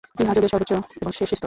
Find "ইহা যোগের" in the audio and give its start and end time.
0.19-0.51